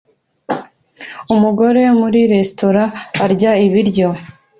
Umugore 1.33 1.83
muri 1.99 2.19
resitora 2.31 2.83
arya 3.23 3.51
ibiryo 3.65 4.09